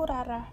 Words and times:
Aku 0.00 0.08
Rara. 0.08 0.48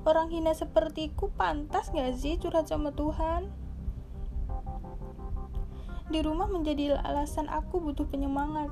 Orang 0.08 0.32
hina 0.32 0.56
sepertiku 0.56 1.28
pantas 1.36 1.92
gak 1.92 2.16
sih 2.16 2.40
curhat 2.40 2.72
sama 2.72 2.96
Tuhan? 2.96 3.52
Di 6.08 6.24
rumah 6.24 6.48
menjadi 6.48 6.96
alasan 7.04 7.52
aku 7.52 7.84
butuh 7.84 8.08
penyemangat. 8.08 8.72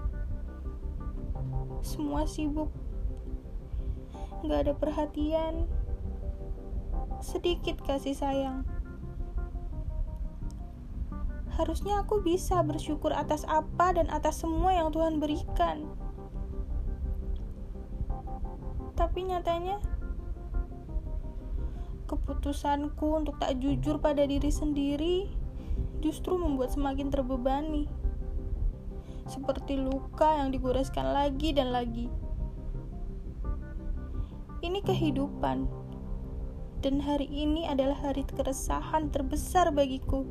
Semua 1.84 2.23
sibuk 2.23 2.84
Gak 4.45 4.70
ada 4.70 4.77
perhatian, 4.77 5.66
sedikit 7.17 7.81
kasih 7.81 8.13
sayang. 8.13 8.62
Harusnya 11.58 12.05
aku 12.05 12.22
bisa 12.22 12.62
bersyukur 12.62 13.09
atas 13.09 13.41
apa 13.50 13.98
dan 13.98 14.05
atas 14.13 14.45
semua 14.45 14.70
yang 14.77 14.94
Tuhan 14.94 15.17
berikan. 15.17 15.89
Tapi 18.94 19.34
nyatanya, 19.34 19.81
keputusanku 22.05 23.17
untuk 23.17 23.41
tak 23.41 23.58
jujur 23.58 23.98
pada 23.98 24.30
diri 24.30 24.53
sendiri 24.53 25.25
justru 26.05 26.38
membuat 26.38 26.70
semakin 26.70 27.09
terbebani. 27.09 27.89
Seperti 29.25 29.81
luka 29.81 30.38
yang 30.38 30.53
digoreskan 30.53 31.17
lagi 31.17 31.50
dan 31.50 31.73
lagi 31.73 32.14
ini 34.66 34.81
kehidupan. 34.81 35.69
Dan 36.81 36.97
hari 36.97 37.30
ini 37.30 37.69
adalah 37.69 37.97
hari 38.02 38.25
keresahan 38.25 39.13
terbesar 39.13 39.69
bagiku. 39.69 40.25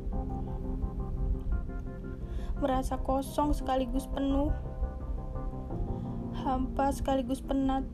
Merasa 2.59 2.99
kosong 2.99 3.55
sekaligus 3.55 4.07
penuh. 4.11 4.51
Hampa 6.43 6.91
sekaligus 6.91 7.39
penat. 7.39 7.87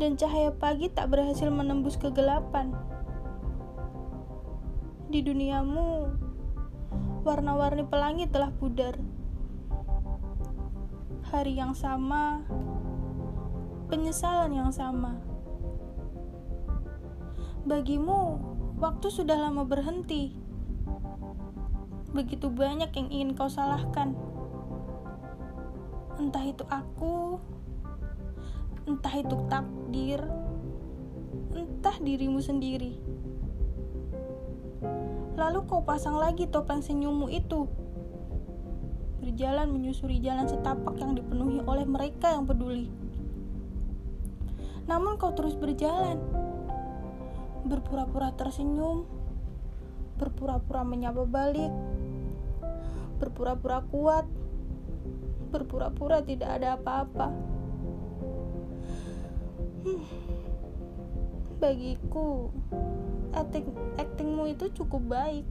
Dan 0.00 0.16
cahaya 0.16 0.52
pagi 0.56 0.88
tak 0.88 1.12
berhasil 1.12 1.52
menembus 1.52 2.00
kegelapan. 2.00 2.72
Di 5.12 5.20
duniamu, 5.20 6.08
warna-warni 7.24 7.84
pelangi 7.84 8.24
telah 8.24 8.48
pudar. 8.56 8.96
Hari 11.28 11.52
yang 11.56 11.76
sama 11.76 12.44
penyesalan 13.90 14.54
yang 14.54 14.70
sama. 14.70 15.18
Bagimu, 17.66 18.38
waktu 18.78 19.10
sudah 19.10 19.34
lama 19.34 19.66
berhenti. 19.66 20.38
Begitu 22.14 22.46
banyak 22.46 22.94
yang 22.94 23.08
ingin 23.10 23.30
kau 23.34 23.50
salahkan. 23.50 24.14
Entah 26.22 26.44
itu 26.46 26.62
aku, 26.70 27.42
entah 28.86 29.14
itu 29.18 29.34
takdir, 29.50 30.22
entah 31.50 31.96
dirimu 31.98 32.38
sendiri. 32.38 32.94
Lalu 35.34 35.66
kau 35.66 35.82
pasang 35.82 36.14
lagi 36.14 36.46
topeng 36.46 36.78
senyummu 36.78 37.26
itu. 37.26 37.66
Berjalan 39.18 39.74
menyusuri 39.74 40.22
jalan 40.22 40.46
setapak 40.46 40.94
yang 41.02 41.18
dipenuhi 41.18 41.58
oleh 41.66 41.84
mereka 41.84 42.32
yang 42.32 42.46
peduli 42.46 43.09
namun 44.90 45.14
kau 45.22 45.30
terus 45.38 45.54
berjalan. 45.54 46.18
Berpura-pura 47.62 48.34
tersenyum, 48.34 49.06
berpura-pura 50.18 50.82
menyapa 50.82 51.22
balik, 51.22 51.70
berpura-pura 53.22 53.86
kuat, 53.86 54.26
berpura-pura 55.54 56.18
tidak 56.26 56.58
ada 56.58 56.74
apa-apa. 56.74 57.28
Hmm. 59.86 60.02
Bagiku, 61.62 62.50
acting, 63.30 63.70
actingmu 63.94 64.50
itu 64.50 64.74
cukup 64.74 65.06
baik. 65.06 65.46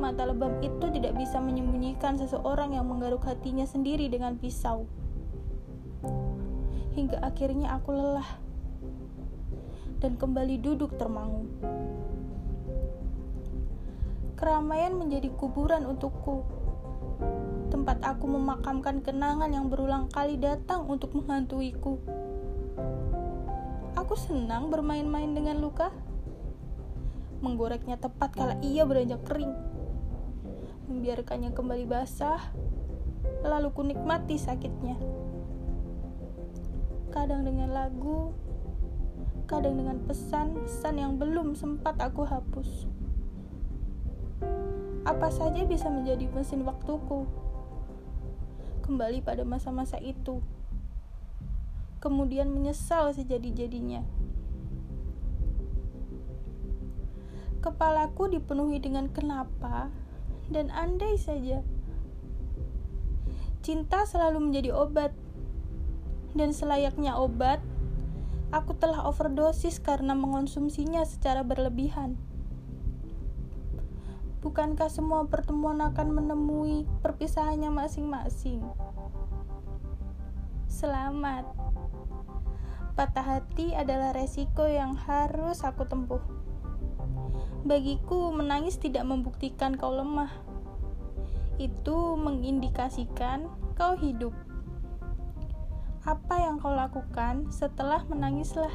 Mata 0.00 0.24
lebam 0.24 0.56
itu 0.64 0.86
tidak 0.88 1.18
bisa 1.18 1.42
menyembunyikan 1.42 2.16
seseorang 2.16 2.78
yang 2.78 2.86
menggaruk 2.88 3.26
hatinya 3.26 3.66
sendiri 3.66 4.06
dengan 4.06 4.38
pisau 4.38 4.86
hingga 6.94 7.18
akhirnya 7.26 7.74
aku 7.74 7.90
lelah 7.90 8.30
dan 9.98 10.14
kembali 10.14 10.62
duduk 10.62 10.94
termangu. 10.94 11.50
Keramaian 14.38 14.94
menjadi 14.94 15.30
kuburan 15.34 15.86
untukku, 15.86 16.46
tempat 17.70 17.98
aku 18.02 18.30
memakamkan 18.30 19.02
kenangan 19.02 19.50
yang 19.50 19.66
berulang 19.70 20.06
kali 20.10 20.38
datang 20.38 20.86
untuk 20.86 21.14
menghantuiku. 21.18 21.98
Aku 23.94 24.14
senang 24.18 24.68
bermain-main 24.68 25.32
dengan 25.32 25.58
luka, 25.58 25.90
menggoreknya 27.40 27.96
tepat 27.96 28.36
kala 28.36 28.54
ia 28.60 28.84
beranjak 28.84 29.24
kering, 29.24 29.54
membiarkannya 30.92 31.56
kembali 31.56 31.88
basah, 31.88 32.52
lalu 33.40 33.72
kunikmati 33.72 34.36
sakitnya 34.36 34.98
kadang 37.14 37.46
dengan 37.46 37.70
lagu, 37.70 38.34
kadang 39.46 39.78
dengan 39.78 40.02
pesan-pesan 40.02 40.98
yang 40.98 41.14
belum 41.14 41.54
sempat 41.54 41.94
aku 42.02 42.26
hapus. 42.26 42.90
Apa 45.06 45.30
saja 45.30 45.62
bisa 45.62 45.86
menjadi 45.86 46.26
mesin 46.34 46.66
waktuku. 46.66 47.22
Kembali 48.82 49.22
pada 49.22 49.46
masa-masa 49.46 50.02
itu. 50.02 50.42
Kemudian 52.02 52.50
menyesal 52.50 53.14
sejadi-jadinya. 53.14 54.02
Kepalaku 57.62 58.26
dipenuhi 58.26 58.82
dengan 58.82 59.06
kenapa 59.06 59.88
dan 60.50 60.68
andai 60.74 61.14
saja. 61.14 61.62
Cinta 63.64 64.04
selalu 64.04 64.50
menjadi 64.50 64.76
obat 64.76 65.14
dan 66.34 66.50
selayaknya 66.50 67.14
obat, 67.14 67.62
aku 68.50 68.74
telah 68.74 69.06
overdosis 69.06 69.78
karena 69.78 70.12
mengonsumsinya 70.18 71.06
secara 71.06 71.46
berlebihan. 71.46 72.18
Bukankah 74.44 74.92
semua 74.92 75.24
pertemuan 75.24 75.80
akan 75.80 76.20
menemui 76.20 76.84
perpisahannya 77.00 77.72
masing-masing? 77.72 78.60
Selamat. 80.68 81.48
Patah 82.92 83.24
hati 83.24 83.72
adalah 83.72 84.12
resiko 84.12 84.68
yang 84.68 84.94
harus 84.94 85.64
aku 85.64 85.88
tempuh. 85.88 86.20
Bagiku, 87.64 88.28
menangis 88.36 88.76
tidak 88.76 89.08
membuktikan 89.08 89.74
kau 89.80 89.96
lemah. 89.96 90.28
Itu 91.56 92.20
mengindikasikan 92.20 93.48
kau 93.74 93.96
hidup. 93.96 94.36
Apa 96.04 96.36
yang 96.36 96.60
kau 96.60 96.76
lakukan 96.76 97.48
setelah 97.48 98.04
menangislah? 98.04 98.72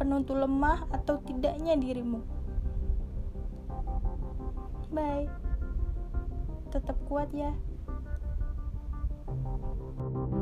Penentu 0.00 0.32
lemah 0.32 0.88
atau 0.88 1.20
tidaknya 1.20 1.76
dirimu. 1.76 2.24
Bye. 4.88 5.28
Tetap 6.72 6.96
kuat 7.04 7.28
ya. 7.36 7.52
thank 10.10 10.32
you 10.32 10.39